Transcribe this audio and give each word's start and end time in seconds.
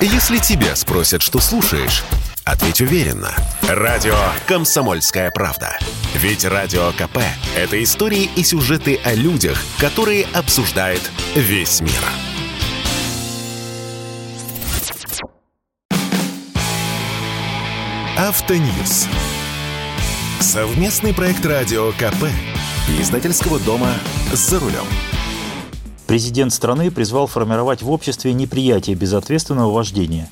Если 0.00 0.36
тебя 0.38 0.76
спросят, 0.76 1.22
что 1.22 1.40
слушаешь, 1.40 2.04
ответь 2.44 2.82
уверенно. 2.82 3.34
Радио 3.62 4.14
«Комсомольская 4.46 5.30
правда». 5.30 5.78
Ведь 6.14 6.44
Радио 6.44 6.92
КП– 6.92 7.18
это 7.56 7.82
истории 7.82 8.28
и 8.36 8.44
сюжеты 8.44 9.00
о 9.04 9.14
людях, 9.14 9.58
которые 9.78 10.26
обсуждает 10.34 11.00
весь 11.34 11.80
мир. 11.80 11.92
Автоньюз. 18.18 19.08
Совместный 20.40 21.14
проект 21.14 21.44
Радио 21.46 21.92
КП. 21.92 22.24
Издательского 23.00 23.58
дома 23.60 23.94
«За 24.32 24.60
рулем». 24.60 24.86
Президент 26.06 26.52
страны 26.52 26.92
призвал 26.92 27.26
формировать 27.26 27.82
в 27.82 27.90
обществе 27.90 28.32
неприятие 28.32 28.94
безответственного 28.94 29.72
вождения. 29.72 30.30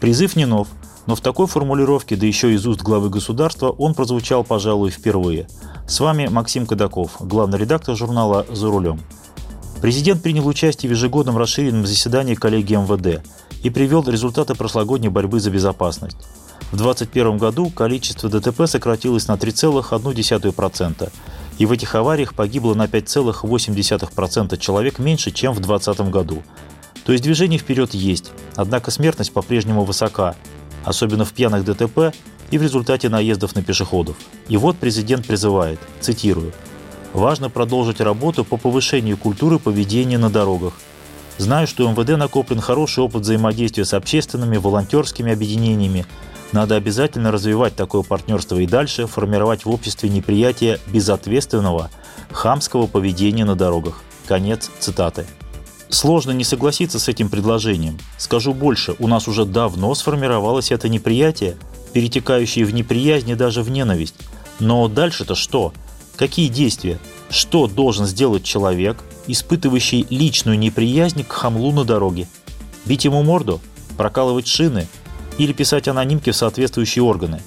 Призыв 0.00 0.34
не 0.34 0.46
нов, 0.46 0.66
но 1.06 1.14
в 1.14 1.20
такой 1.20 1.46
формулировке, 1.46 2.16
да 2.16 2.26
еще 2.26 2.52
из 2.52 2.66
уст 2.66 2.82
главы 2.82 3.08
государства, 3.08 3.70
он 3.70 3.94
прозвучал, 3.94 4.42
пожалуй, 4.42 4.90
впервые. 4.90 5.46
С 5.86 6.00
вами 6.00 6.26
Максим 6.26 6.66
Кадаков, 6.66 7.12
главный 7.20 7.58
редактор 7.58 7.96
журнала 7.96 8.46
«За 8.50 8.68
рулем». 8.68 9.00
Президент 9.80 10.22
принял 10.22 10.46
участие 10.46 10.90
в 10.90 10.92
ежегодном 10.92 11.36
расширенном 11.36 11.86
заседании 11.86 12.34
коллегии 12.34 12.76
МВД 12.76 13.24
и 13.62 13.70
привел 13.70 14.02
результаты 14.02 14.54
прошлогодней 14.54 15.08
борьбы 15.08 15.38
за 15.38 15.50
безопасность. 15.50 16.16
В 16.72 16.76
2021 16.76 17.38
году 17.38 17.68
количество 17.70 18.28
ДТП 18.28 18.66
сократилось 18.66 19.28
на 19.28 19.32
3,1%, 19.32 21.12
и 21.62 21.64
в 21.64 21.70
этих 21.70 21.94
авариях 21.94 22.34
погибло 22.34 22.74
на 22.74 22.86
5,8% 22.86 24.58
человек 24.58 24.98
меньше, 24.98 25.30
чем 25.30 25.52
в 25.52 25.60
2020 25.60 26.10
году. 26.10 26.42
То 27.04 27.12
есть 27.12 27.22
движение 27.22 27.56
вперед 27.56 27.94
есть, 27.94 28.32
однако 28.56 28.90
смертность 28.90 29.32
по-прежнему 29.32 29.84
высока, 29.84 30.34
особенно 30.84 31.24
в 31.24 31.32
пьяных 31.32 31.64
ДТП 31.64 32.12
и 32.50 32.58
в 32.58 32.62
результате 32.62 33.08
наездов 33.08 33.54
на 33.54 33.62
пешеходов. 33.62 34.16
И 34.48 34.56
вот 34.56 34.76
президент 34.76 35.24
призывает, 35.24 35.78
цитирую, 36.00 36.52
«Важно 37.12 37.48
продолжить 37.48 38.00
работу 38.00 38.44
по 38.44 38.56
повышению 38.56 39.16
культуры 39.16 39.60
поведения 39.60 40.18
на 40.18 40.30
дорогах. 40.30 40.72
Знаю, 41.38 41.68
что 41.68 41.86
у 41.86 41.92
МВД 41.92 42.18
накоплен 42.18 42.60
хороший 42.60 43.04
опыт 43.04 43.22
взаимодействия 43.22 43.84
с 43.84 43.94
общественными, 43.94 44.56
волонтерскими 44.56 45.32
объединениями, 45.32 46.06
надо 46.52 46.76
обязательно 46.76 47.32
развивать 47.32 47.74
такое 47.74 48.02
партнерство 48.02 48.58
и 48.58 48.66
дальше, 48.66 49.06
формировать 49.06 49.64
в 49.64 49.70
обществе 49.70 50.10
неприятие 50.10 50.78
безответственного, 50.86 51.90
хамского 52.30 52.86
поведения 52.86 53.44
на 53.44 53.56
дорогах. 53.56 54.02
Конец 54.26 54.70
цитаты. 54.78 55.26
Сложно 55.88 56.30
не 56.30 56.44
согласиться 56.44 56.98
с 56.98 57.08
этим 57.08 57.28
предложением. 57.28 57.98
Скажу 58.18 58.54
больше, 58.54 58.94
у 58.98 59.08
нас 59.08 59.28
уже 59.28 59.44
давно 59.44 59.94
сформировалось 59.94 60.70
это 60.70 60.88
неприятие, 60.88 61.56
перетекающее 61.92 62.64
в 62.64 62.72
неприязнь 62.74 63.30
и 63.30 63.34
даже 63.34 63.62
в 63.62 63.70
ненависть. 63.70 64.14
Но 64.60 64.88
дальше-то 64.88 65.34
что? 65.34 65.72
Какие 66.16 66.48
действия? 66.48 66.98
Что 67.30 67.66
должен 67.66 68.06
сделать 68.06 68.44
человек, 68.44 68.98
испытывающий 69.26 70.06
личную 70.10 70.58
неприязнь 70.58 71.24
к 71.24 71.32
хамлу 71.32 71.72
на 71.72 71.84
дороге? 71.84 72.28
Бить 72.84 73.04
ему 73.04 73.22
морду? 73.22 73.60
Прокалывать 73.96 74.46
шины– 74.46 74.86
или 75.42 75.52
писать 75.52 75.88
анонимки 75.88 76.30
в 76.30 76.36
соответствующие 76.36 77.02
органы. 77.02 77.40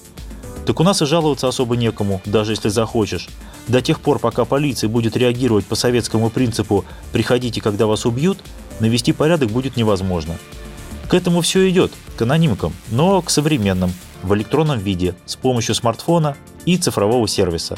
Так 0.65 0.79
у 0.79 0.83
нас 0.83 1.01
и 1.01 1.05
жаловаться 1.05 1.47
особо 1.47 1.77
некому, 1.77 2.21
даже 2.25 2.51
если 2.51 2.69
захочешь. 2.69 3.29
До 3.67 3.81
тех 3.81 4.01
пор, 4.01 4.19
пока 4.19 4.45
полиция 4.45 4.89
будет 4.89 5.15
реагировать 5.15 5.65
по 5.65 5.75
советскому 5.75 6.29
принципу 6.29 6.83
«приходите, 7.11 7.61
когда 7.61 7.87
вас 7.87 8.05
убьют», 8.05 8.39
навести 8.79 9.13
порядок 9.13 9.49
будет 9.49 9.77
невозможно. 9.77 10.35
К 11.07 11.13
этому 11.13 11.41
все 11.41 11.69
идет, 11.69 11.93
к 12.17 12.21
анонимкам, 12.21 12.73
но 12.89 13.21
к 13.21 13.29
современным, 13.29 13.93
в 14.23 14.33
электронном 14.35 14.79
виде, 14.79 15.15
с 15.25 15.35
помощью 15.35 15.75
смартфона 15.75 16.35
и 16.65 16.77
цифрового 16.77 17.27
сервиса. 17.27 17.77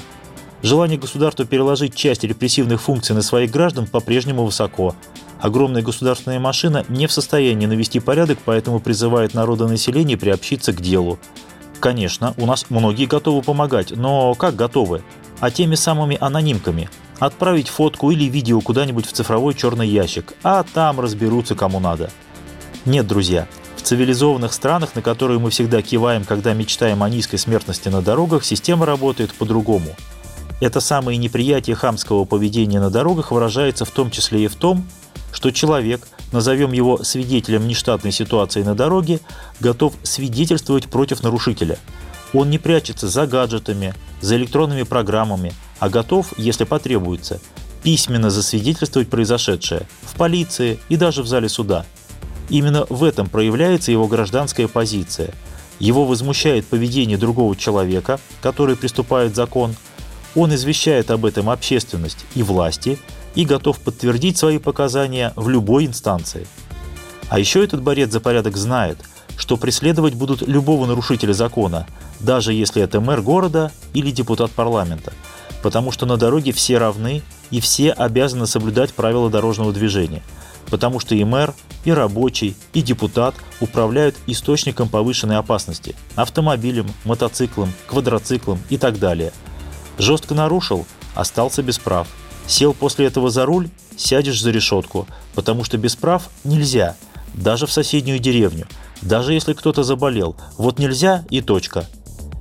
Желание 0.64 0.98
государства 0.98 1.46
переложить 1.46 1.94
часть 1.94 2.24
репрессивных 2.24 2.82
функций 2.82 3.14
на 3.14 3.22
своих 3.22 3.52
граждан 3.52 3.86
по-прежнему 3.86 4.46
высоко, 4.46 4.96
Огромная 5.40 5.84
государственная 5.84 6.40
машина 6.40 6.84
не 6.90 7.08
в 7.08 7.12
состоянии 7.12 7.68
навести 7.68 8.00
порядок, 8.00 8.40
поэтому 8.44 8.80
призывает 8.80 9.34
народонаселение 9.34 10.18
приобщиться 10.18 10.74
к 10.74 10.82
делу. 10.82 11.20
Конечно, 11.80 12.34
у 12.38 12.46
нас 12.46 12.66
многие 12.70 13.06
готовы 13.06 13.42
помогать, 13.44 13.92
но 13.92 14.34
как 14.34 14.56
готовы? 14.56 15.04
А 15.40 15.52
теми 15.52 15.76
самыми 15.76 16.18
анонимками. 16.20 16.90
Отправить 17.20 17.70
фотку 17.70 18.10
или 18.12 18.26
видео 18.26 18.62
куда-нибудь 18.62 19.06
в 19.06 19.12
цифровой 19.12 19.54
черный 19.54 19.88
ящик, 19.88 20.34
а 20.44 20.64
там 20.64 21.00
разберутся 21.00 21.56
кому 21.56 21.80
надо. 21.80 22.10
Нет, 22.86 23.06
друзья, 23.08 23.48
в 23.76 23.82
цивилизованных 23.84 24.54
странах, 24.54 24.96
на 24.96 25.02
которые 25.02 25.40
мы 25.40 25.52
всегда 25.52 25.82
киваем, 25.82 26.24
когда 26.24 26.54
мечтаем 26.54 27.04
о 27.04 27.10
низкой 27.10 27.38
смертности 27.38 27.90
на 27.90 28.02
дорогах, 28.02 28.44
система 28.44 28.86
работает 28.86 29.34
по-другому. 29.34 29.96
Это 30.60 30.80
самое 30.80 31.18
неприятие 31.20 31.76
хамского 31.76 32.26
поведения 32.26 32.80
на 32.80 32.90
дорогах 32.90 33.32
выражается 33.32 33.86
в 33.86 33.92
том 33.92 34.10
числе 34.10 34.46
и 34.46 34.48
в 34.48 34.56
том, 34.56 34.88
что 35.38 35.52
человек, 35.52 36.08
назовем 36.32 36.72
его 36.72 37.04
свидетелем 37.04 37.68
нештатной 37.68 38.12
ситуации 38.12 38.64
на 38.64 38.74
дороге, 38.74 39.20
готов 39.60 39.94
свидетельствовать 40.02 40.88
против 40.88 41.22
нарушителя. 41.22 41.78
Он 42.34 42.50
не 42.50 42.58
прячется 42.58 43.08
за 43.08 43.28
гаджетами, 43.28 43.94
за 44.20 44.36
электронными 44.36 44.82
программами, 44.82 45.54
а 45.78 45.90
готов, 45.90 46.34
если 46.38 46.64
потребуется, 46.64 47.40
письменно 47.84 48.32
засвидетельствовать 48.32 49.10
произошедшее 49.10 49.88
в 50.02 50.16
полиции 50.16 50.80
и 50.90 50.96
даже 50.96 51.22
в 51.22 51.28
зале 51.28 51.50
суда. 51.50 51.86
Именно 52.50 52.88
в 52.90 53.04
этом 53.04 53.30
проявляется 53.30 53.92
его 53.92 54.08
гражданская 54.08 54.68
позиция. 54.68 55.36
Его 55.78 56.06
возмущает 56.06 56.66
поведение 56.66 57.20
другого 57.20 57.56
человека, 57.56 58.20
который 58.42 58.76
приступает 58.76 59.36
закон. 59.36 59.76
Он 60.36 60.54
извещает 60.54 61.12
об 61.12 61.26
этом 61.26 61.50
общественность 61.50 62.26
и 62.36 62.44
власти– 62.44 62.98
и 63.38 63.46
готов 63.46 63.80
подтвердить 63.80 64.36
свои 64.36 64.58
показания 64.58 65.32
в 65.36 65.48
любой 65.48 65.86
инстанции. 65.86 66.48
А 67.30 67.38
еще 67.38 67.64
этот 67.64 67.84
борец 67.84 68.12
за 68.12 68.20
порядок 68.20 68.58
знает, 68.58 68.98
что 69.38 69.58
преследовать 69.58 70.16
будут 70.16 70.42
любого 70.42 70.88
нарушителя 70.88 71.34
закона, 71.34 71.86
даже 72.20 72.52
если 72.52 72.82
это 72.82 73.00
мэр 73.00 73.22
города 73.22 73.72
или 73.94 74.10
депутат 74.10 74.50
парламента, 74.50 75.14
потому 75.62 75.92
что 75.92 76.08
на 76.08 76.18
дороге 76.18 76.52
все 76.52 76.80
равны 76.80 77.22
и 77.52 77.60
все 77.60 77.92
обязаны 77.92 78.48
соблюдать 78.48 78.92
правила 78.96 79.30
дорожного 79.30 79.72
движения, 79.72 80.24
потому 80.72 81.00
что 81.00 81.14
и 81.14 81.24
мэр, 81.24 81.54
и 81.86 81.92
рабочий, 81.92 82.56
и 82.74 82.82
депутат 82.82 83.36
управляют 83.60 84.16
источником 84.26 84.90
повышенной 84.90 85.38
опасности– 85.38 85.94
автомобилем, 86.16 86.88
мотоциклом, 87.06 87.72
квадроциклом 87.86 88.60
и 88.72 88.80
так 88.80 88.98
далее. 88.98 89.32
Жестко 89.98 90.34
нарушил– 90.34 90.86
остался 91.16 91.64
без 91.64 91.80
прав– 91.80 92.08
Сел 92.48 92.74
после 92.74 93.06
этого 93.08 93.30
за 93.30 93.46
руль, 93.46 93.70
сядешь 93.98 94.42
за 94.42 94.52
решетку, 94.52 95.06
потому 95.36 95.66
что 95.66 95.78
без 95.78 95.98
прав 95.98 96.30
нельзя, 96.46 96.96
даже 97.34 97.68
в 97.68 97.72
соседнюю 97.74 98.20
деревню, 98.20 98.68
даже 99.02 99.34
если 99.34 99.54
кто-то 99.54 99.84
заболел. 99.84 100.38
Вот 100.58 100.80
нельзя 100.80 101.26
и 101.30 101.42
точка. 101.42 101.86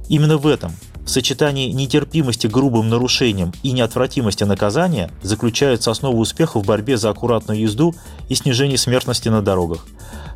Именно 0.09 0.39
в 0.39 0.47
этом, 0.47 0.73
в 1.05 1.11
сочетании 1.11 1.73
нетерпимости 1.73 2.47
к 2.47 2.53
грубым 2.53 2.89
нарушениям 2.89 3.53
и 3.65 3.73
неотвратимости 3.73 4.45
наказания 4.45 5.11
заключается 5.23 5.91
основа 5.91 6.17
успеха 6.17 6.61
в 6.61 6.65
борьбе 6.65 6.97
за 6.97 7.11
аккуратную 7.11 7.61
езду 7.61 7.95
и 8.29 8.37
снижение 8.37 8.79
смертности 8.79 9.29
на 9.29 9.43
дорогах. 9.43 9.87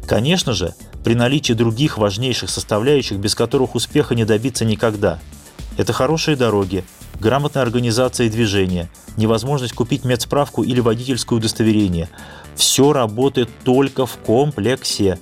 Конечно 0.06 0.52
же, 0.52 0.74
при 1.04 1.14
наличии 1.14 1.52
других 1.52 1.96
важнейших 1.96 2.50
составляющих, 2.50 3.18
без 3.18 3.36
которых 3.36 3.76
успеха 3.76 4.16
не 4.16 4.24
добиться 4.24 4.64
никогда. 4.64 5.20
Это 5.80 5.94
хорошие 5.94 6.36
дороги, 6.36 6.84
грамотная 7.20 7.62
организация 7.62 8.28
движения, 8.28 8.90
невозможность 9.16 9.72
купить 9.72 10.04
медсправку 10.04 10.62
или 10.62 10.78
водительское 10.78 11.38
удостоверение. 11.38 12.10
Все 12.54 12.92
работает 12.92 13.48
только 13.64 14.04
в 14.04 14.18
комплексе. 14.18 15.18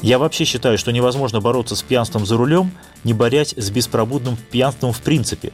Я 0.00 0.20
вообще 0.20 0.44
считаю, 0.44 0.78
что 0.78 0.92
невозможно 0.92 1.40
бороться 1.40 1.74
с 1.74 1.82
пьянством 1.82 2.26
за 2.26 2.36
рулем, 2.36 2.70
не 3.02 3.12
борясь 3.12 3.54
с 3.56 3.70
беспробудным 3.70 4.36
пьянством 4.52 4.92
в 4.92 5.00
принципе. 5.00 5.50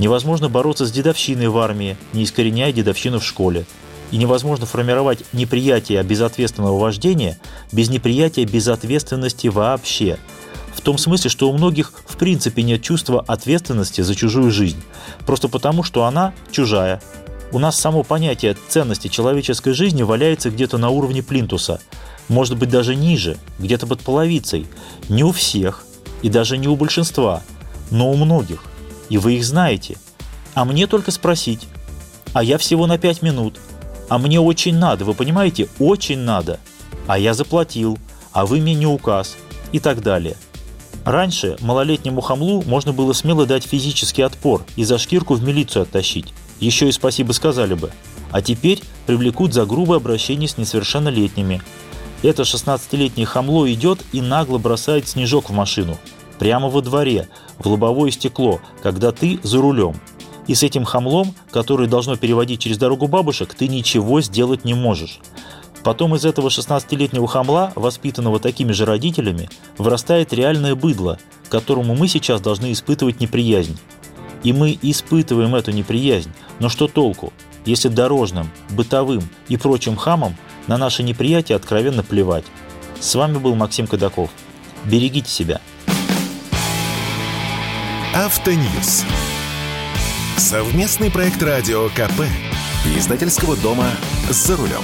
Невозможно 0.00 0.48
бороться 0.48 0.84
с 0.84 0.90
дедовщиной 0.90 1.46
в 1.46 1.56
армии, 1.56 1.96
не 2.12 2.24
искореняя 2.24 2.72
дедовщину 2.72 3.20
в 3.20 3.24
школе. 3.24 3.66
И 4.10 4.16
невозможно 4.16 4.66
формировать 4.66 5.22
неприятие 5.32 6.02
безответственного 6.02 6.76
вождения 6.76 7.38
без 7.70 7.88
неприятия 7.88 8.46
безответственности 8.46 9.46
вообще– 9.46 10.18
том 10.86 10.98
смысле, 10.98 11.28
что 11.30 11.50
у 11.50 11.52
многих 11.52 11.92
в 12.06 12.16
принципе 12.16 12.62
нет 12.62 12.80
чувства 12.80 13.20
ответственности 13.26 14.02
за 14.02 14.14
чужую 14.14 14.52
жизнь. 14.52 14.80
Просто 15.26 15.48
потому, 15.48 15.82
что 15.82 16.04
она 16.04 16.32
чужая. 16.52 17.02
У 17.50 17.58
нас 17.58 17.76
само 17.76 18.04
понятие 18.04 18.56
ценности 18.68 19.08
человеческой 19.08 19.72
жизни 19.72 20.04
валяется 20.04 20.48
где-то 20.48 20.78
на 20.78 20.90
уровне 20.90 21.24
плинтуса. 21.24 21.80
Может 22.28 22.56
быть 22.56 22.68
даже 22.68 22.94
ниже, 22.94 23.36
где-то 23.58 23.88
под 23.88 24.00
половицей. 24.00 24.68
Не 25.08 25.24
у 25.24 25.32
всех, 25.32 25.84
и 26.22 26.28
даже 26.28 26.56
не 26.56 26.68
у 26.68 26.76
большинства, 26.76 27.42
но 27.90 28.08
у 28.08 28.16
многих. 28.16 28.62
И 29.08 29.18
вы 29.18 29.34
их 29.34 29.44
знаете. 29.44 29.96
А 30.54 30.64
мне 30.64 30.86
только 30.86 31.10
спросить. 31.10 31.66
А 32.32 32.44
я 32.44 32.58
всего 32.58 32.86
на 32.86 32.96
пять 32.96 33.22
минут. 33.22 33.58
А 34.08 34.18
мне 34.18 34.38
очень 34.38 34.76
надо, 34.76 35.04
вы 35.04 35.14
понимаете, 35.14 35.68
очень 35.80 36.18
надо. 36.18 36.60
А 37.08 37.18
я 37.18 37.34
заплатил 37.34 37.98
а 38.36 38.44
вы 38.44 38.60
мне 38.60 38.74
не 38.74 38.84
указ 38.84 39.34
и 39.72 39.80
так 39.80 40.02
далее. 40.02 40.36
Раньше 41.06 41.56
малолетнему 41.60 42.20
хамлу 42.20 42.64
можно 42.66 42.92
было 42.92 43.12
смело 43.12 43.46
дать 43.46 43.62
физический 43.62 44.22
отпор 44.22 44.64
и 44.74 44.82
за 44.82 44.98
шкирку 44.98 45.34
в 45.34 45.42
милицию 45.42 45.84
оттащить. 45.84 46.34
Еще 46.58 46.88
и 46.88 46.92
спасибо 46.92 47.30
сказали 47.30 47.74
бы. 47.74 47.92
А 48.32 48.42
теперь 48.42 48.82
привлекут 49.06 49.54
за 49.54 49.66
грубое 49.66 49.98
обращение 49.98 50.48
с 50.48 50.58
несовершеннолетними. 50.58 51.62
Это 52.24 52.42
16-летнее 52.42 53.24
хамло 53.24 53.72
идет 53.72 54.00
и 54.10 54.20
нагло 54.20 54.58
бросает 54.58 55.06
снежок 55.06 55.48
в 55.48 55.52
машину. 55.52 55.96
Прямо 56.40 56.68
во 56.68 56.82
дворе, 56.82 57.28
в 57.60 57.68
лобовое 57.68 58.10
стекло, 58.10 58.58
когда 58.82 59.12
ты 59.12 59.38
за 59.44 59.60
рулем. 59.60 59.94
И 60.48 60.56
с 60.56 60.64
этим 60.64 60.82
хамлом, 60.82 61.36
который 61.52 61.86
должно 61.86 62.16
переводить 62.16 62.60
через 62.60 62.78
дорогу 62.78 63.06
бабушек, 63.06 63.54
ты 63.54 63.68
ничего 63.68 64.20
сделать 64.22 64.64
не 64.64 64.74
можешь. 64.74 65.20
Потом 65.86 66.16
из 66.16 66.24
этого 66.24 66.48
16-летнего 66.48 67.28
хамла, 67.28 67.72
воспитанного 67.76 68.40
такими 68.40 68.72
же 68.72 68.84
родителями, 68.84 69.48
вырастает 69.78 70.32
реальное 70.32 70.74
быдло, 70.74 71.20
которому 71.48 71.94
мы 71.94 72.08
сейчас 72.08 72.40
должны 72.40 72.72
испытывать 72.72 73.20
неприязнь. 73.20 73.78
И 74.42 74.52
мы 74.52 74.76
испытываем 74.82 75.54
эту 75.54 75.70
неприязнь, 75.70 76.32
но 76.58 76.68
что 76.68 76.88
толку, 76.88 77.32
если 77.64 77.86
дорожным, 77.86 78.50
бытовым 78.70 79.22
и 79.46 79.56
прочим 79.56 79.94
хамам 79.94 80.34
на 80.66 80.76
наше 80.76 81.04
неприятие 81.04 81.54
откровенно 81.54 82.02
плевать. 82.02 82.46
С 82.98 83.14
вами 83.14 83.38
был 83.38 83.54
Максим 83.54 83.86
Кадаков. 83.86 84.30
Берегите 84.86 85.30
себя. 85.30 85.60
Автоньюз. 88.12 89.04
Совместный 90.36 91.12
проект 91.12 91.40
радио 91.44 91.88
КП. 91.90 92.22
Издательского 92.96 93.56
дома 93.56 93.86
«За 94.30 94.56
рулем». 94.56 94.82